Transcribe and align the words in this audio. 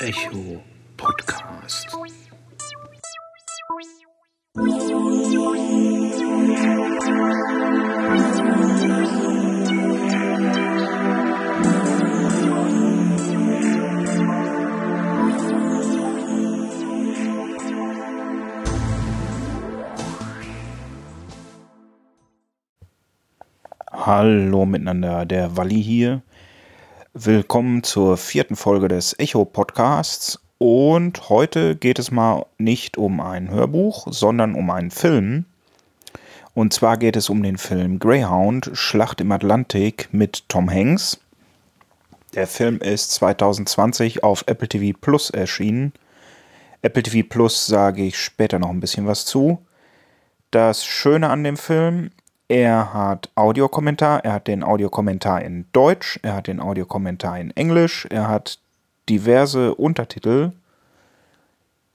Echo 0.00 0.62
Podcast. 0.98 1.88
Hallo 23.92 24.66
miteinander, 24.66 25.24
der 25.24 25.56
Walli 25.56 25.82
hier. 25.82 26.22
Willkommen 27.18 27.82
zur 27.82 28.18
vierten 28.18 28.56
Folge 28.56 28.88
des 28.88 29.18
Echo 29.18 29.46
Podcasts. 29.46 30.38
Und 30.58 31.30
heute 31.30 31.74
geht 31.74 31.98
es 31.98 32.10
mal 32.10 32.44
nicht 32.58 32.98
um 32.98 33.22
ein 33.22 33.48
Hörbuch, 33.48 34.06
sondern 34.10 34.54
um 34.54 34.68
einen 34.68 34.90
Film. 34.90 35.46
Und 36.52 36.74
zwar 36.74 36.98
geht 36.98 37.16
es 37.16 37.30
um 37.30 37.42
den 37.42 37.56
Film 37.56 38.00
Greyhound, 38.00 38.68
Schlacht 38.74 39.22
im 39.22 39.32
Atlantik 39.32 40.10
mit 40.12 40.46
Tom 40.50 40.70
Hanks. 40.70 41.18
Der 42.34 42.46
Film 42.46 42.80
ist 42.80 43.12
2020 43.12 44.22
auf 44.22 44.44
Apple 44.46 44.68
TV 44.68 44.94
Plus 45.00 45.30
erschienen. 45.30 45.94
Apple 46.82 47.02
TV 47.02 47.26
Plus 47.26 47.64
sage 47.66 48.02
ich 48.02 48.18
später 48.18 48.58
noch 48.58 48.68
ein 48.68 48.80
bisschen 48.80 49.06
was 49.06 49.24
zu. 49.24 49.64
Das 50.50 50.84
Schöne 50.84 51.30
an 51.30 51.44
dem 51.44 51.56
Film, 51.56 52.10
er 52.48 52.94
hat 52.94 53.30
Audiokommentar, 53.34 54.24
er 54.24 54.34
hat 54.34 54.46
den 54.46 54.62
Audiokommentar 54.62 55.42
in 55.42 55.66
Deutsch, 55.72 56.20
er 56.22 56.34
hat 56.34 56.46
den 56.46 56.60
Audiokommentar 56.60 57.38
in 57.38 57.50
Englisch, 57.56 58.06
er 58.10 58.28
hat 58.28 58.58
diverse 59.08 59.74
Untertitel. 59.74 60.52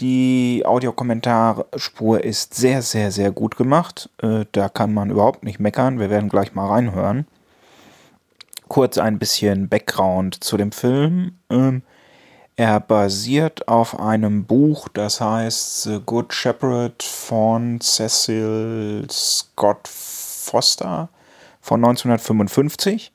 Die 0.01 0.63
Audiokommentarspur 0.65 2.23
ist 2.23 2.55
sehr, 2.55 2.81
sehr, 2.81 3.11
sehr 3.11 3.31
gut 3.31 3.55
gemacht. 3.55 4.09
Äh, 4.21 4.45
da 4.51 4.67
kann 4.67 4.93
man 4.93 5.11
überhaupt 5.11 5.43
nicht 5.43 5.59
meckern. 5.59 5.99
Wir 5.99 6.09
werden 6.09 6.27
gleich 6.27 6.55
mal 6.55 6.67
reinhören. 6.67 7.27
Kurz 8.67 8.97
ein 8.97 9.19
bisschen 9.19 9.69
Background 9.69 10.43
zu 10.43 10.57
dem 10.57 10.71
Film. 10.71 11.37
Ähm, 11.49 11.83
er 12.55 12.79
basiert 12.79 13.67
auf 13.67 13.99
einem 13.99 14.45
Buch, 14.45 14.87
das 14.89 15.21
heißt 15.21 15.83
The 15.83 16.01
Good 16.05 16.33
Shepherd 16.33 17.01
von 17.03 17.79
Cecil 17.79 19.07
Scott 19.09 19.87
Foster 20.51 21.09
von 21.61 21.79
1955. 21.79 23.13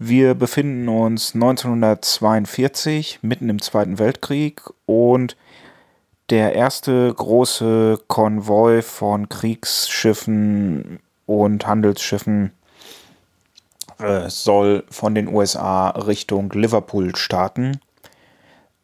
Wir 0.00 0.34
befinden 0.34 0.88
uns 0.88 1.34
1942 1.34 3.20
mitten 3.22 3.48
im 3.48 3.62
Zweiten 3.62 3.98
Weltkrieg 3.98 4.62
und 4.86 5.36
der 6.30 6.54
erste 6.54 7.14
große 7.14 8.00
Konvoi 8.08 8.82
von 8.82 9.28
Kriegsschiffen 9.28 10.98
und 11.26 11.66
Handelsschiffen 11.66 12.52
äh, 13.98 14.28
soll 14.28 14.84
von 14.90 15.14
den 15.14 15.28
USA 15.28 15.90
Richtung 15.90 16.50
Liverpool 16.50 17.14
starten. 17.16 17.80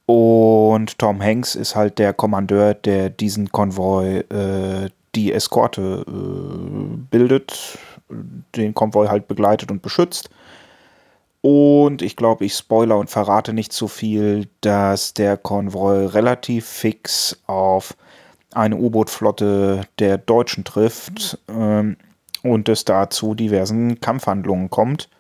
Und 0.07 0.99
Tom 0.99 1.21
Hanks 1.23 1.55
ist 1.55 1.75
halt 1.75 1.99
der 1.99 2.13
Kommandeur, 2.13 2.75
der 2.75 3.11
diesen 3.11 3.51
Konvoi 3.51 4.19
äh, 4.19 4.91
die 5.15 5.33
Eskorte 5.33 6.05
äh, 6.07 6.97
bildet, 7.11 7.79
den 8.57 8.75
Konvoi 8.75 9.09
halt 9.09 9.29
begleitet 9.29 9.71
und 9.71 9.83
beschützt. 9.83 10.31
Und 11.41 12.01
ich 12.01 12.17
glaube, 12.17 12.47
ich 12.47 12.55
spoiler 12.55 12.97
und 12.97 13.11
verrate 13.11 13.53
nicht 13.53 13.73
zu 13.73 13.87
viel, 13.87 14.49
dass 14.63 15.13
der 15.13 15.37
Konvoi 15.37 16.07
relativ 16.07 16.65
fix 16.65 17.39
auf 17.47 17.95
eine 18.55 18.77
U-Boot-Flotte 18.77 19.83
der 19.99 20.17
Deutschen 20.17 20.65
trifft 20.65 21.39
ähm, 21.49 21.97
und 22.43 22.69
es 22.69 22.85
dazu 22.85 23.35
diversen 23.35 24.01
Kampfhandlungen 24.01 24.71
kommt. 24.71 25.11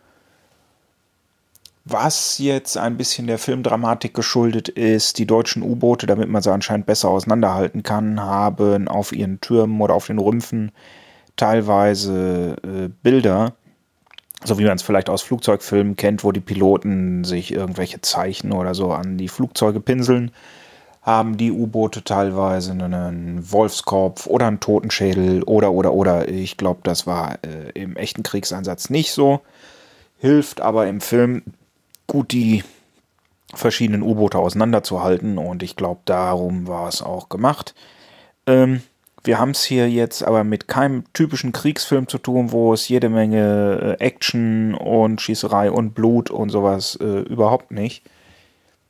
Was 1.86 2.38
jetzt 2.38 2.78
ein 2.78 2.96
bisschen 2.96 3.26
der 3.26 3.38
Filmdramatik 3.38 4.14
geschuldet 4.14 4.70
ist, 4.70 5.18
die 5.18 5.26
deutschen 5.26 5.62
U-Boote, 5.62 6.06
damit 6.06 6.30
man 6.30 6.40
sie 6.40 6.50
anscheinend 6.50 6.86
besser 6.86 7.10
auseinanderhalten 7.10 7.82
kann, 7.82 8.20
haben 8.20 8.88
auf 8.88 9.12
ihren 9.12 9.40
Türmen 9.42 9.82
oder 9.82 9.92
auf 9.92 10.06
den 10.06 10.18
Rümpfen 10.18 10.72
teilweise 11.36 12.56
äh, 12.62 12.88
Bilder, 13.02 13.52
so 14.44 14.58
wie 14.58 14.64
man 14.64 14.76
es 14.76 14.82
vielleicht 14.82 15.10
aus 15.10 15.20
Flugzeugfilmen 15.20 15.96
kennt, 15.96 16.24
wo 16.24 16.32
die 16.32 16.40
Piloten 16.40 17.24
sich 17.24 17.52
irgendwelche 17.52 18.00
Zeichen 18.00 18.52
oder 18.52 18.74
so 18.74 18.92
an 18.92 19.18
die 19.18 19.28
Flugzeuge 19.28 19.80
pinseln, 19.80 20.30
haben 21.02 21.36
die 21.36 21.52
U-Boote 21.52 22.02
teilweise 22.02 22.72
einen 22.72 23.52
Wolfskopf 23.52 24.26
oder 24.26 24.46
einen 24.46 24.60
Totenschädel 24.60 25.42
oder 25.42 25.70
oder 25.72 25.92
oder. 25.92 26.28
Ich 26.30 26.56
glaube, 26.56 26.80
das 26.82 27.06
war 27.06 27.36
äh, 27.42 27.70
im 27.74 27.96
echten 27.96 28.22
Kriegseinsatz 28.22 28.88
nicht 28.88 29.12
so. 29.12 29.42
Hilft 30.16 30.62
aber 30.62 30.86
im 30.86 31.02
Film 31.02 31.42
gut 32.06 32.32
die 32.32 32.62
verschiedenen 33.54 34.02
U-Boote 34.02 34.38
auseinanderzuhalten 34.38 35.38
und 35.38 35.62
ich 35.62 35.76
glaube, 35.76 36.00
darum 36.04 36.66
war 36.66 36.88
es 36.88 37.00
auch 37.02 37.28
gemacht. 37.28 37.74
Ähm, 38.46 38.82
wir 39.22 39.38
haben 39.38 39.52
es 39.52 39.64
hier 39.64 39.88
jetzt 39.88 40.22
aber 40.22 40.44
mit 40.44 40.68
keinem 40.68 41.04
typischen 41.14 41.52
Kriegsfilm 41.52 42.08
zu 42.08 42.18
tun, 42.18 42.52
wo 42.52 42.74
es 42.74 42.88
jede 42.88 43.08
Menge 43.08 43.96
äh, 43.98 44.04
Action 44.04 44.74
und 44.74 45.22
Schießerei 45.22 45.70
und 45.70 45.94
Blut 45.94 46.30
und 46.30 46.50
sowas 46.50 46.98
äh, 47.00 47.20
überhaupt 47.20 47.70
nicht. 47.70 48.02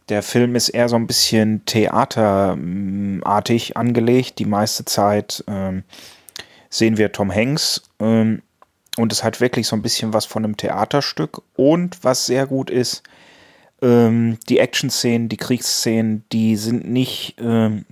Der 0.09 0.23
Film 0.23 0.57
ist 0.57 0.71
eher 0.71 0.89
so 0.89 0.97
ein 0.97 1.07
bisschen 1.07 1.65
theaterartig 1.67 3.77
angelegt. 3.77 4.41
Die 4.41 4.45
meiste 4.45 4.85
Zeit 4.85 5.45
ähm, 5.47 5.85
sehen 6.69 6.99
wir 6.99 7.13
Tom 7.13 7.33
Hanks 7.33 7.83
ähm, 8.01 8.43
und 8.97 9.13
es 9.13 9.25
hat 9.25 9.41
wirklich 9.41 9.67
so 9.67 9.77
ein 9.77 9.83
bisschen 9.83 10.13
was 10.13 10.25
von 10.25 10.45
einem 10.45 10.57
Theaterstück. 10.57 11.43
Und 11.57 12.03
was 12.03 12.27
sehr 12.27 12.47
gut 12.47 12.71
ist, 12.71 13.03
ähm, 13.83 14.39
die 14.49 14.59
Action-Szenen, 14.59 15.29
die 15.29 15.37
Kriegsszenen, 15.37 16.25
die 16.33 16.57
sind 16.57 16.89
nicht 16.89 17.37
ähm, 17.39 17.85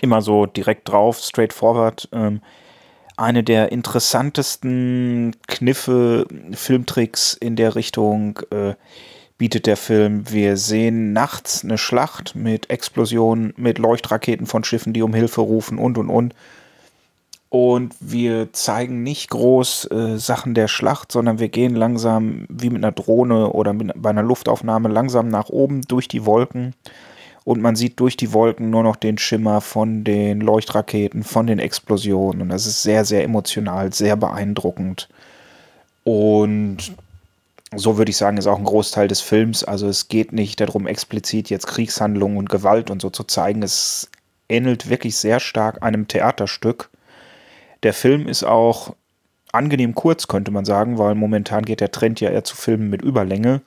immer 0.00 0.20
so 0.20 0.46
direkt 0.46 0.88
drauf, 0.88 1.18
straightforward. 1.18 2.08
Ähm, 2.12 2.42
eine 3.16 3.44
der 3.44 3.72
interessantesten 3.72 5.36
Kniffe, 5.46 6.26
Filmtricks 6.52 7.34
in 7.34 7.56
der 7.56 7.76
Richtung 7.76 8.40
äh, 8.50 8.74
bietet 9.38 9.66
der 9.66 9.76
Film. 9.76 10.30
Wir 10.30 10.56
sehen 10.56 11.12
nachts 11.12 11.64
eine 11.64 11.78
Schlacht 11.78 12.34
mit 12.34 12.70
Explosionen, 12.70 13.54
mit 13.56 13.78
Leuchtraketen 13.78 14.46
von 14.46 14.64
Schiffen, 14.64 14.92
die 14.92 15.02
um 15.02 15.14
Hilfe 15.14 15.40
rufen 15.40 15.78
und 15.78 15.96
und 15.96 16.10
und. 16.10 16.34
Und 17.54 17.94
wir 18.00 18.52
zeigen 18.52 19.04
nicht 19.04 19.30
groß 19.30 19.88
äh, 19.92 20.18
Sachen 20.18 20.54
der 20.54 20.66
Schlacht, 20.66 21.12
sondern 21.12 21.38
wir 21.38 21.48
gehen 21.48 21.76
langsam 21.76 22.46
wie 22.48 22.68
mit 22.68 22.82
einer 22.82 22.90
Drohne 22.90 23.50
oder 23.50 23.72
mit, 23.72 23.92
bei 23.94 24.10
einer 24.10 24.24
Luftaufnahme 24.24 24.88
langsam 24.88 25.28
nach 25.28 25.50
oben 25.50 25.82
durch 25.82 26.08
die 26.08 26.26
Wolken. 26.26 26.74
Und 27.44 27.62
man 27.62 27.76
sieht 27.76 28.00
durch 28.00 28.16
die 28.16 28.32
Wolken 28.32 28.70
nur 28.70 28.82
noch 28.82 28.96
den 28.96 29.18
Schimmer 29.18 29.60
von 29.60 30.02
den 30.02 30.40
Leuchtraketen, 30.40 31.22
von 31.22 31.46
den 31.46 31.60
Explosionen. 31.60 32.42
Und 32.42 32.48
das 32.48 32.66
ist 32.66 32.82
sehr, 32.82 33.04
sehr 33.04 33.22
emotional, 33.22 33.92
sehr 33.92 34.16
beeindruckend. 34.16 35.08
Und 36.02 36.78
so 37.72 37.98
würde 37.98 38.10
ich 38.10 38.16
sagen, 38.16 38.36
ist 38.36 38.48
auch 38.48 38.58
ein 38.58 38.64
Großteil 38.64 39.06
des 39.06 39.20
Films. 39.20 39.62
Also 39.62 39.86
es 39.86 40.08
geht 40.08 40.32
nicht 40.32 40.60
darum, 40.60 40.88
explizit 40.88 41.50
jetzt 41.50 41.68
Kriegshandlungen 41.68 42.36
und 42.36 42.48
Gewalt 42.48 42.90
und 42.90 43.00
so 43.00 43.10
zu 43.10 43.22
zeigen. 43.22 43.62
Es 43.62 44.10
ähnelt 44.48 44.90
wirklich 44.90 45.16
sehr 45.16 45.38
stark 45.38 45.84
einem 45.84 46.08
Theaterstück. 46.08 46.90
Der 47.84 47.92
Film 47.92 48.26
ist 48.26 48.42
auch 48.42 48.96
angenehm 49.52 49.94
kurz, 49.94 50.26
könnte 50.26 50.50
man 50.50 50.64
sagen, 50.64 50.98
weil 50.98 51.14
momentan 51.14 51.64
geht 51.64 51.80
der 51.80 51.92
Trend 51.92 52.20
ja 52.20 52.30
eher 52.30 52.44
zu 52.44 52.56
Filmen 52.56 52.90
mit 52.90 53.02
Überlänge. 53.02 53.60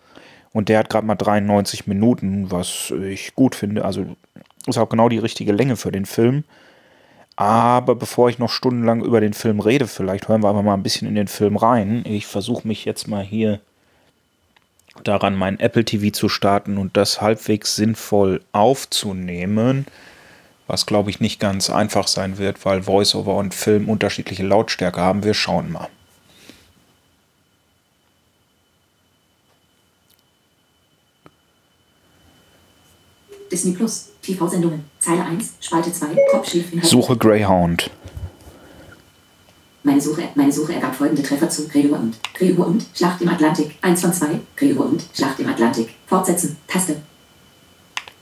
Und 0.51 0.69
der 0.69 0.79
hat 0.79 0.89
gerade 0.89 1.05
mal 1.05 1.16
93 1.16 1.87
Minuten, 1.87 2.52
was 2.52 2.91
ich 2.91 3.35
gut 3.35 3.55
finde. 3.55 3.85
Also 3.85 4.05
ist 4.66 4.78
auch 4.78 4.90
genau 4.90 5.08
die 5.08 5.19
richtige 5.19 5.53
Länge 5.53 5.78
für 5.78 5.91
den 5.91 6.05
Film. 6.05 6.43
Aber 7.35 7.96
bevor 7.96 8.29
ich 8.29 8.40
noch 8.40 8.49
stundenlang 8.49 9.03
über 9.03 9.22
den 9.22 9.34
Film 9.34 9.59
rede, 9.59 9.85
vielleicht 9.85 10.28
hören 10.28 10.41
wir 10.41 10.49
einfach 10.49 10.64
mal 10.64 10.73
ein 10.73 10.84
bisschen 10.84 11.08
in 11.08 11.16
den 11.16 11.28
Film 11.28 11.55
rein. 11.55 12.03
Ich 12.05 12.25
versuche 12.25 12.67
mich 12.67 12.84
jetzt 12.84 13.08
mal 13.08 13.23
hier 13.23 13.59
daran, 15.03 15.35
mein 15.35 15.59
Apple 15.59 15.85
TV 15.85 16.09
zu 16.09 16.28
starten 16.28 16.79
und 16.79 16.97
das 16.97 17.22
halbwegs 17.22 17.75
sinnvoll 17.75 18.41
aufzunehmen 18.52 19.85
was 20.67 20.85
glaube 20.85 21.09
ich 21.09 21.19
nicht 21.19 21.40
ganz 21.40 21.69
einfach 21.69 22.08
sein 22.08 22.37
wird, 22.37 22.66
weil 22.66 22.85
Voiceover 22.85 23.35
und 23.35 23.53
Film 23.53 23.90
unterschiedliche 23.90 24.43
Lautstärke 24.43 25.02
haben. 25.02 25.23
Wir 25.23 25.34
schauen 25.34 25.72
mal. 25.72 25.90
Disney 33.49 33.72
Plus, 33.72 34.09
TV-Sendungen, 34.22 34.84
Zeile 34.99 35.23
1, 35.23 35.53
Spalte 35.61 35.91
2, 35.91 36.08
Top-Schiff-Inhalt. 36.31 36.90
Suche 36.90 37.16
Greyhound. 37.16 37.90
Meine 39.84 39.97
Meine 39.97 40.02
Suche, 40.02 40.29
meine 40.35 40.52
Suche 40.52 40.73
ergab 40.75 40.96
folgende 40.96 41.23
Treffer 41.23 41.49
zu 41.49 41.67
Gregor 41.67 41.97
und 41.97 42.19
Gregor 42.35 42.67
und 42.67 42.85
Schlacht 42.93 43.19
im 43.19 43.29
Atlantik. 43.29 43.75
1 43.81 44.02
von 44.02 44.14
2. 44.14 44.41
Gregor 44.55 44.85
und 44.85 45.03
Schlacht 45.11 45.40
im 45.40 45.49
Atlantik. 45.49 45.96
Fortsetzen. 46.05 46.55
Taste. 46.67 47.02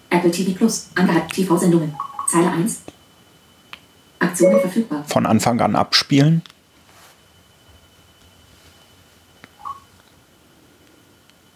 Apple 0.10 0.32
TV 0.32 0.52
Plus. 0.52 0.88
Angehalten. 0.96 1.28
TV-Sendungen. 1.28 1.94
Zeile 2.28 2.52
1. 2.52 2.82
Aktionen 4.20 4.60
verfügbar. 4.60 5.04
Von 5.08 5.26
Anfang 5.26 5.60
an 5.62 5.76
abspielen. 5.76 6.42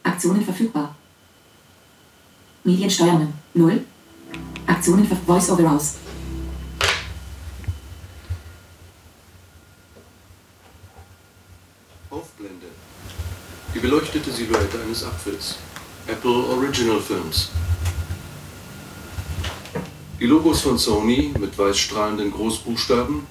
Aktionen 0.04 0.44
verfügbar. 0.44 0.96
Mediensteuerungen. 2.64 3.34
0. 3.54 3.86
Aktionen 4.68 5.08
für 5.08 5.16
Voice-Over 5.16 5.72
aus. 5.72 5.96
Aufblende. 12.10 12.68
Die 13.74 13.80
beleuchtete 13.80 14.32
Silhouette 14.32 14.82
eines 14.82 15.04
Apfels. 15.04 15.56
Apple 16.08 16.32
Original 16.32 17.00
Films. 17.00 17.50
Die 20.20 20.26
Logos 20.26 20.60
von 20.60 20.78
Sony 20.78 21.32
mit 21.40 21.58
weißstrahlenden 21.58 22.34
Großbuchstaben. 22.34 23.26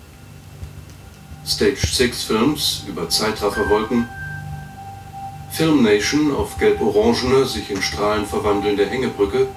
Stage 1.46 1.86
6 1.86 2.22
Films 2.22 2.84
über 2.88 3.10
Zeitrafferwolken. 3.10 4.08
Film 5.50 5.82
Nation 5.82 6.34
auf 6.34 6.56
gelb-orangene, 6.56 7.44
sich 7.44 7.70
in 7.70 7.82
Strahlen 7.82 8.24
verwandelnde 8.24 8.86
Hängebrücke. 8.86 9.48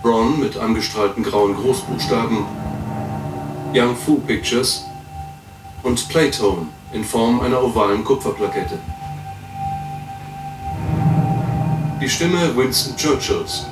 Bron 0.00 0.40
mit 0.40 0.56
angestrahlten 0.56 1.22
grauen 1.22 1.54
Großbuchstaben. 1.54 2.38
Young 3.74 3.94
Fu 3.94 4.16
Pictures. 4.20 4.86
Und 5.82 6.08
Playtone 6.08 6.66
in 6.94 7.04
Form 7.04 7.40
einer 7.40 7.62
ovalen 7.62 8.04
Kupferplakette. 8.04 8.78
Die 12.00 12.08
Stimme 12.08 12.56
Winston 12.56 12.96
Churchills. 12.96 13.66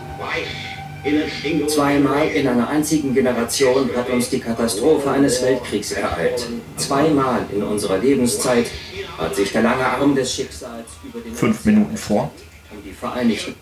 Zweimal 1.66 2.28
in 2.28 2.46
einer 2.46 2.68
einzigen 2.68 3.14
Generation 3.14 3.90
hat 3.96 4.10
uns 4.10 4.28
die 4.28 4.40
Katastrophe 4.40 5.10
eines 5.10 5.42
Weltkriegs 5.42 5.92
ereilt. 5.92 6.46
Zweimal 6.76 7.46
in 7.52 7.62
unserer 7.62 7.98
Lebenszeit 7.98 8.66
hat 9.16 9.34
sich 9.34 9.52
der 9.52 9.62
lange 9.62 9.84
Arm 9.84 10.14
des 10.14 10.34
Schicksals 10.34 10.88
über 11.02 11.20
den 11.20 11.34
Fünf 11.34 11.64
Minuten 11.64 11.96
vor. 11.96 12.30
und 12.72 12.84
die 12.84 12.92
Vereinigten 12.92 13.54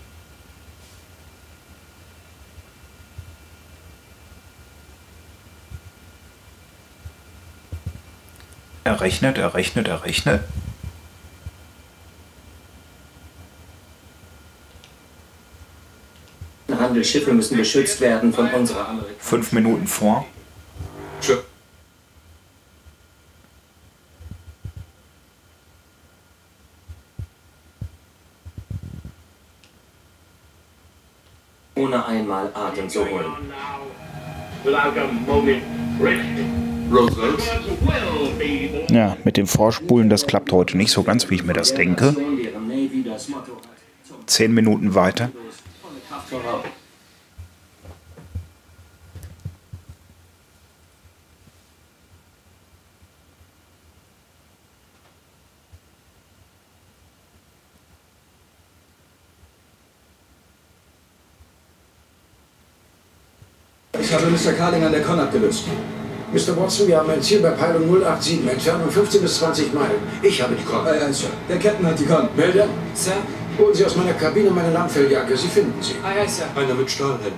Er 8.88 9.02
rechnet, 9.02 9.36
er 9.36 10.02
rechnet. 16.98 17.14
Handelsschiffe 17.14 17.32
müssen 17.32 17.56
geschützt 17.56 18.00
werden 18.00 18.32
von 18.32 18.48
unserer 18.50 18.88
Amerikanischen. 18.88 19.20
Fünf 19.20 19.52
Minuten 19.52 19.86
vor. 19.86 20.26
Chur 21.20 21.42
ohne 31.78 32.04
einmal 32.06 32.50
Atem 32.54 32.88
zu 32.88 33.00
holen. 33.08 33.32
Ja, 38.90 39.16
mit 39.24 39.36
dem 39.36 39.46
Vorspulen, 39.46 40.08
das 40.08 40.26
klappt 40.26 40.52
heute 40.52 40.76
nicht 40.76 40.90
so 40.90 41.02
ganz, 41.02 41.30
wie 41.30 41.36
ich 41.36 41.44
mir 41.44 41.52
das 41.52 41.74
denke. 41.74 42.14
Zehn 44.26 44.52
Minuten 44.52 44.94
weiter. 44.94 45.30
Mr. 64.38 64.52
Carling 64.56 64.84
an 64.84 64.92
der 64.92 65.02
Con 65.02 65.18
abgelöst. 65.18 65.64
Mr. 66.32 66.56
Watson, 66.56 66.86
wir 66.86 66.98
haben 66.98 67.10
ein 67.10 67.20
Ziel 67.20 67.40
bei 67.40 67.50
Peilung 67.50 67.88
087, 67.88 68.46
Entfernung 68.48 68.88
15 68.90 69.22
bis 69.22 69.38
20 69.38 69.74
Meilen. 69.74 69.98
Ich 70.22 70.40
habe 70.40 70.54
die 70.54 70.62
Con. 70.64 70.86
Aye, 70.86 71.00
aye, 71.02 71.12
Sir. 71.12 71.28
Der 71.48 71.58
Captain 71.58 71.84
hat 71.86 71.98
die 71.98 72.04
Con. 72.06 72.28
Melder, 72.36 72.66
Sir? 72.94 73.12
holen 73.58 73.74
Sie 73.74 73.84
aus 73.84 73.96
meiner 73.96 74.12
Kabine 74.12 74.50
meine 74.50 74.70
Lammfelljacke. 74.72 75.36
Sie 75.36 75.48
finden 75.48 75.82
sie. 75.82 75.94
Aye, 76.04 76.20
aye, 76.20 76.28
Sir. 76.28 76.44
einer 76.54 76.74
mit 76.74 76.88
Stahlhelm. 76.88 77.34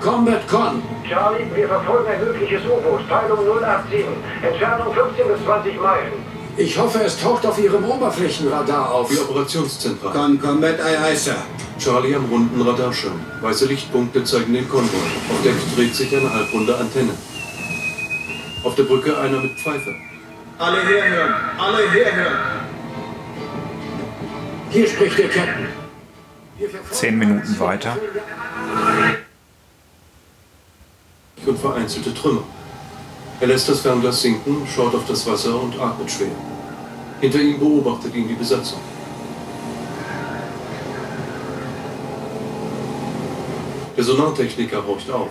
Combat 0.00 0.48
Con. 0.48 0.80
Charlie, 1.06 1.44
wir 1.54 1.68
verfolgen 1.68 2.08
ein 2.08 2.24
mögliches 2.24 2.62
U-Boot, 2.64 3.06
Peilung 3.08 3.40
087, 3.44 4.04
Entfernung 4.48 4.94
15 4.94 5.28
bis 5.28 5.44
20 5.44 5.82
Meilen. 5.82 6.12
Ich 6.58 6.76
hoffe, 6.76 6.98
es 7.04 7.16
taucht 7.16 7.46
auf 7.46 7.56
Ihrem 7.56 7.84
Oberflächenradar 7.84 8.90
auf. 8.90 9.08
Die 9.08 9.18
Operationszentrale. 9.18 10.12
Con 10.12 10.40
Combat, 10.40 10.76
Sir. 11.14 11.36
Charlie 11.78 12.16
am 12.16 12.24
runden 12.24 12.60
Radarschirm. 12.60 13.20
Weiße 13.40 13.66
Lichtpunkte 13.66 14.24
zeigen 14.24 14.52
den 14.52 14.68
Konvoi. 14.68 14.98
Auf 15.30 15.40
Deck 15.44 15.54
dreht 15.76 15.94
sich 15.94 16.14
eine 16.16 16.32
halbrunde 16.34 16.76
Antenne. 16.76 17.12
Auf 18.64 18.74
der 18.74 18.82
Brücke 18.82 19.16
einer 19.16 19.40
mit 19.40 19.52
Pfeife. 19.60 19.94
Alle 20.58 20.82
herhören! 20.82 21.34
Alle 21.58 21.90
herhören! 21.92 22.38
Hier 24.70 24.88
spricht 24.88 25.16
der 25.16 25.28
Captain. 25.28 25.68
Zehn 26.90 27.18
Minuten 27.18 27.60
weiter. 27.60 27.96
und 31.46 31.58
vereinzelte 31.58 32.12
Trümmer. 32.12 32.42
Er 33.40 33.46
lässt 33.46 33.68
das 33.68 33.80
Fernglas 33.80 34.20
sinken, 34.20 34.66
schaut 34.66 34.94
auf 34.94 35.06
das 35.06 35.24
Wasser 35.26 35.60
und 35.60 35.78
atmet 35.78 36.10
schwer. 36.10 36.28
Hinter 37.20 37.40
ihm 37.40 37.58
beobachtet 37.58 38.14
ihn 38.14 38.26
die 38.26 38.34
Besatzung. 38.34 38.80
Der 43.96 44.04
Sonartechniker 44.04 44.84
horcht 44.84 45.10
auf. 45.10 45.30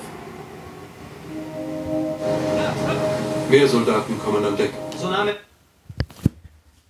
Mehr 3.50 3.68
Soldaten 3.68 4.20
kommen 4.20 4.44
an 4.44 4.58
Deck. 4.58 4.72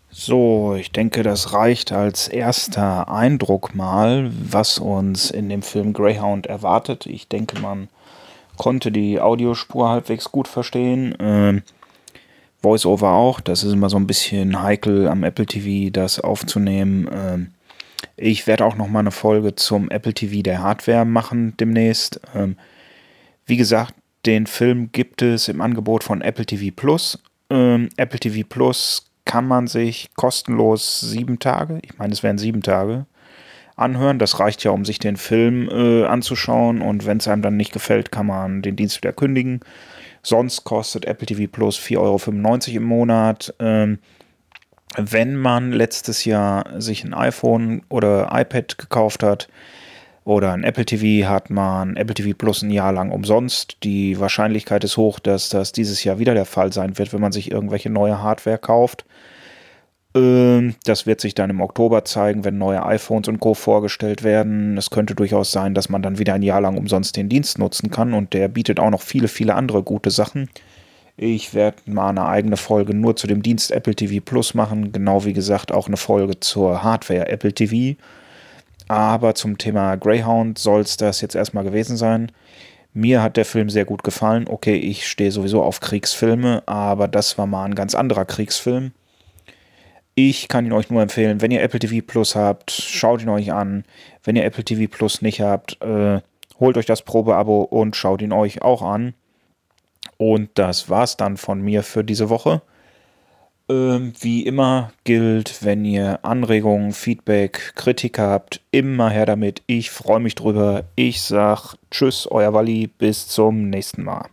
So, 0.10 0.75
ich 0.75 0.92
denke, 0.92 1.22
das 1.22 1.54
reicht 1.54 1.92
als 1.92 2.28
erster 2.28 3.10
Eindruck 3.10 3.75
mal, 3.75 4.31
was 4.52 4.80
uns 4.80 5.30
in 5.30 5.50
dem 5.50 5.62
Film 5.62 5.94
Greyhound 5.94 6.47
erwartet. 6.47 7.06
Ich 7.06 7.28
denke, 7.28 7.59
man 7.59 7.90
konnte 8.57 8.92
die 8.92 9.19
Audiospur 9.19 9.90
halbwegs 9.90 10.31
gut 10.31 10.47
verstehen. 10.47 11.16
Ähm, 11.19 11.64
Voice-Over 12.61 13.11
auch. 13.11 13.40
Das 13.40 13.64
ist 13.64 13.73
immer 13.73 13.90
so 13.90 13.97
ein 13.97 14.07
bisschen 14.07 14.61
heikel 14.61 15.07
am 15.07 15.23
Apple 15.23 15.45
TV, 15.45 15.92
das 15.92 16.19
aufzunehmen. 16.19 17.09
Ähm, 17.14 17.52
ich 18.16 18.47
werde 18.47 18.66
auch 18.66 18.76
noch 18.76 18.87
mal 18.87 18.99
eine 18.99 19.11
Folge 19.11 19.56
zum 19.56 19.90
Apple 19.90 20.14
TV 20.14 20.42
der 20.42 20.61
Hardware 20.61 21.06
machen 21.06 21.56
demnächst. 21.57 22.19
Ähm, 22.35 22.57
wie 23.45 23.57
gesagt, 23.57 23.94
den 24.26 24.47
Film 24.47 24.92
gibt 24.92 25.21
es 25.21 25.47
im 25.47 25.61
Angebot 25.61 26.04
von 26.04 26.21
Apple 26.21 26.45
TV 26.45 26.73
Plus. 26.76 27.19
Ähm, 27.49 27.90
Apple 27.95 28.19
TV 28.19 28.45
Plus 28.47 29.06
kann 29.26 29.47
man 29.47 29.68
sich 29.68 30.09
kostenlos 30.16 30.99
sieben 31.02 31.40
Tage, 31.40 31.80
ich 31.81 31.97
meine, 31.97 32.14
es 32.14 32.23
wären 32.23 32.37
sieben 32.37 32.61
Tage, 32.61 33.06
anhören. 33.78 34.19
Das 34.19 34.40
reicht 34.40 34.64
ja, 34.64 34.72
um 34.72 34.84
sich 34.84 35.00
den 35.00 35.16
Film 35.16 35.69
äh, 35.69 36.06
anzuschauen. 36.06 36.81
Und 36.81 37.06
wenn 37.06 37.18
es 37.18 37.28
einem 37.28 37.42
dann 37.42 37.56
nicht 37.56 37.72
gefällt, 37.72 38.12
kann 38.12 38.26
man 38.26 38.62
den 38.62 38.76
Dienst 38.76 38.98
wieder 38.98 39.14
kündigen. 39.14 39.62
Sonst 40.22 40.66
kostet 40.66 41.06
Apple 41.06 41.26
TV 41.26 41.50
Plus 41.50 41.80
4,95 41.80 41.98
Euro 42.00 42.78
im 42.78 42.84
Monat. 42.84 43.54
Ähm, 43.60 44.00
wenn 44.98 45.36
man 45.36 45.72
letztes 45.72 46.26
Jahr 46.26 46.81
sich 46.81 47.04
ein 47.04 47.14
iPhone 47.14 47.84
oder 47.90 48.30
iPad 48.31 48.78
gekauft 48.78 49.22
hat 49.22 49.48
oder 50.24 50.54
ein 50.54 50.64
Apple 50.64 50.86
TV, 50.86 51.30
hat 51.30 51.50
man 51.50 51.96
Apple 51.96 52.16
TV 52.16 52.36
Plus 52.36 52.64
ein 52.64 52.72
Jahr 52.72 52.92
lang 52.92 53.12
umsonst. 53.12 53.78
Die 53.84 54.19
Wahrscheinlichkeit 54.19 54.84
ist 54.84 54.98
hoch, 54.98 55.19
dass 55.19 55.50
das 55.50 55.72
dieses 55.72 56.04
Jahr 56.04 56.19
wieder 56.19 56.34
der 56.34 56.46
Fall 56.46 56.74
sein 56.74 56.98
wird, 56.98 57.14
wenn 57.14 57.22
man 57.22 57.31
sich 57.31 57.52
irgendwelche 57.52 57.90
neue 57.90 58.22
Hardware 58.22 58.57
kauft. 58.57 59.06
Ähm, 60.18 60.76
Das 60.86 61.06
wird 61.06 61.21
sich 61.21 61.36
dann 61.36 61.50
im 61.50 61.62
Oktober 61.62 62.06
zeigen, 62.06 62.44
wenn 62.44 62.57
neue 62.57 62.86
iPhones 62.86 63.28
und 63.28 63.40
Co. 63.40 63.54
vorgestellt 63.54 64.24
werden. 64.24 64.78
Es 64.78 64.90
könnte 64.90 65.16
durchaus 65.16 65.52
sein, 65.52 65.74
dass 65.74 65.90
man 65.90 66.02
dann 66.02 66.19
wieder 66.19 66.33
ein 66.33 66.42
Jahr 66.44 66.62
lang 66.62 66.78
umsonst 66.78 67.16
den 67.18 67.30
Dienst 67.30 67.59
nutzen 67.59 67.92
kann 67.92 68.14
und 68.14 68.33
der 68.33 68.47
bietet 68.47 68.80
auch 68.80 68.90
noch 68.90 69.02
viele, 69.02 69.28
viele 69.28 69.56
andere 69.56 69.83
gute 69.83 70.12
Sachen. 70.12 70.50
Ich 71.18 71.54
werde 71.54 71.78
mal 71.88 72.09
eine 72.09 72.26
eigene 72.28 72.57
Folge 72.57 72.94
nur 72.94 73.16
zu 73.16 73.28
dem 73.28 73.42
Dienst 73.42 73.71
Apple 73.71 73.95
TV 73.95 74.24
Plus 74.24 74.54
machen. 74.54 74.92
Genau 74.92 75.26
wie 75.26 75.33
gesagt 75.33 75.71
auch 75.71 75.88
eine 75.88 75.97
Folge 75.97 76.40
zur 76.40 76.83
Hardware 76.83 77.28
Apple 77.28 77.54
TV. 77.54 78.00
Aber 78.88 79.36
zum 79.36 79.57
Thema 79.57 79.95
Greyhound 79.97 80.57
soll 80.59 80.81
es 80.81 80.97
das 80.97 81.21
jetzt 81.21 81.36
erstmal 81.36 81.64
gewesen 81.64 81.97
sein. 81.97 82.31
Mir 82.94 83.21
hat 83.21 83.38
der 83.38 83.45
Film 83.45 83.69
sehr 83.69 83.86
gut 83.86 84.04
gefallen. 84.04 84.45
Okay, 84.47 84.76
ich 84.76 85.07
stehe 85.07 85.31
sowieso 85.31 85.64
auf 85.64 85.80
Kriegsfilme, 85.81 86.64
aber 86.68 87.07
das 87.07 87.38
war 87.38 87.47
mal 87.47 87.66
ein 87.66 87.76
ganz 87.76 87.95
anderer 87.95 88.26
Kriegsfilm. 88.26 88.92
Ich 90.19 90.47
kann 90.47 90.66
ihn 90.66 90.74
euch 90.74 90.90
nur 90.90 91.04
empfehlen, 91.04 91.42
wenn 91.42 91.52
ihr 91.52 91.62
Apple 91.62 91.80
TV 91.80 92.04
Plus 92.04 92.36
habt, 92.36 92.71
schaut 92.71 93.21
ihn 93.21 93.30
euch 93.30 93.54
an. 93.54 93.83
Wenn 94.24 94.36
ihr 94.36 94.45
Apple 94.45 94.64
TV 94.64 94.90
Plus 94.90 95.21
nicht 95.21 95.42
habt, 95.42 95.80
äh, 95.83 96.21
holt 96.59 96.76
euch 96.76 96.88
das 96.88 97.04
Probeabo 97.04 97.62
und 97.62 97.95
schaut 97.95 98.24
ihn 98.24 98.31
euch 98.31 98.64
auch 98.64 98.81
an. 98.81 99.14
Und 100.18 100.50
das 100.56 100.90
war's 100.90 101.18
dann 101.18 101.38
von 101.38 101.62
mir 101.62 101.83
für 101.83 102.04
diese 102.04 102.31
Woche. 102.31 102.64
Ähm, 103.69 104.14
wie 104.19 104.44
immer 104.44 104.92
gilt, 105.04 105.64
wenn 105.64 105.86
ihr 105.86 106.26
Anregungen, 106.26 106.94
Feedback, 106.94 107.74
Kritik 107.76 108.18
habt, 108.18 108.62
immer 108.71 109.12
her 109.12 109.28
damit. 109.28 109.62
Ich 109.68 109.92
freue 109.92 110.19
mich 110.19 110.33
drüber. 110.33 110.86
Ich 110.95 111.21
sag 111.21 111.76
Tschüss, 111.92 112.26
euer 112.26 112.54
Walli, 112.56 112.88
bis 112.88 113.28
zum 113.28 113.69
nächsten 113.69 114.04
Mal. 114.04 114.26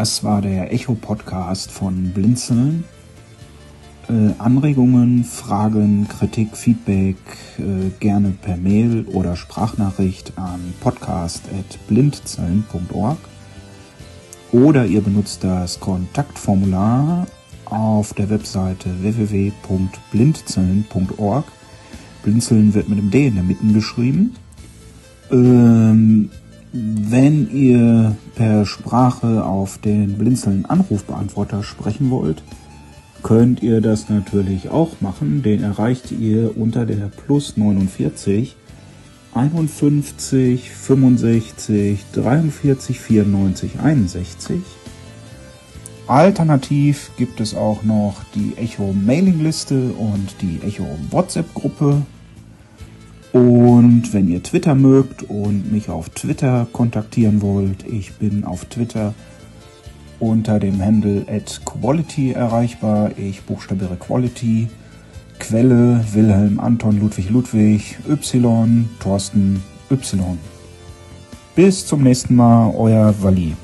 Das 0.00 0.24
war 0.24 0.40
der 0.40 0.72
Echo-Podcast 0.72 1.70
von 1.70 2.12
Blinzeln. 2.14 2.84
Äh, 4.08 4.30
Anregungen, 4.38 5.24
Fragen, 5.24 6.08
Kritik, 6.08 6.56
Feedback 6.56 7.16
äh, 7.58 7.90
gerne 8.00 8.30
per 8.30 8.56
Mail 8.56 9.04
oder 9.12 9.36
Sprachnachricht 9.36 10.32
an 10.36 10.72
podcast.blindzellen.org 10.80 13.18
oder 14.52 14.86
ihr 14.86 15.02
benutzt 15.02 15.44
das 15.44 15.78
Kontaktformular 15.80 17.26
auf 17.66 18.14
der 18.14 18.30
Webseite 18.30 18.88
www.blindzellen.org. 19.02 21.44
Blinzeln 22.22 22.72
wird 22.72 22.88
mit 22.88 22.98
dem 22.98 23.10
D 23.10 23.26
in 23.26 23.34
der 23.34 23.44
Mitte 23.44 23.66
geschrieben. 23.66 24.34
Ähm, 25.30 26.30
wenn 26.72 27.50
ihr 27.50 28.16
per 28.36 28.64
Sprache 28.64 29.44
auf 29.44 29.78
den 29.78 30.18
blinzeln 30.18 30.66
Anrufbeantworter 30.66 31.62
sprechen 31.62 32.10
wollt, 32.10 32.42
könnt 33.22 33.62
ihr 33.62 33.80
das 33.80 34.08
natürlich 34.08 34.70
auch 34.70 35.00
machen. 35.00 35.42
Den 35.42 35.62
erreicht 35.62 36.12
ihr 36.12 36.56
unter 36.56 36.86
der 36.86 37.08
Plus 37.08 37.56
49 37.56 38.56
51 39.34 40.70
65 40.70 42.04
43 42.12 43.00
94 43.00 43.80
61. 43.80 44.60
Alternativ 46.06 47.12
gibt 47.16 47.40
es 47.40 47.54
auch 47.54 47.84
noch 47.84 48.24
die 48.34 48.54
Echo 48.56 48.92
Mailingliste 48.92 49.92
und 49.92 50.34
die 50.40 50.60
Echo 50.66 50.86
WhatsApp 51.10 51.54
Gruppe. 51.54 52.02
Und 53.32 54.12
wenn 54.12 54.28
ihr 54.28 54.42
Twitter 54.42 54.74
mögt 54.74 55.22
und 55.22 55.70
mich 55.70 55.88
auf 55.88 56.08
Twitter 56.10 56.66
kontaktieren 56.72 57.42
wollt, 57.42 57.86
ich 57.86 58.14
bin 58.14 58.44
auf 58.44 58.64
Twitter 58.64 59.14
unter 60.18 60.58
dem 60.58 60.84
Handle 60.84 61.24
at 61.28 61.60
Quality 61.64 62.32
erreichbar. 62.32 63.12
Ich 63.16 63.42
buchstabiere 63.42 63.96
Quality. 63.96 64.68
Quelle 65.38 66.04
Wilhelm 66.12 66.60
Anton 66.60 67.00
Ludwig 67.00 67.30
Ludwig 67.30 67.98
Y 68.08 68.88
Thorsten 68.98 69.62
Y. 69.90 70.38
Bis 71.54 71.86
zum 71.86 72.02
nächsten 72.02 72.34
Mal, 72.34 72.74
euer 72.76 73.14
Wally. 73.22 73.54